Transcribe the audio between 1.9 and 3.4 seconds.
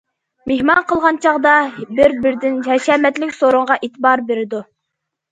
بىر- بىرىدىن ھەشەمەتلىك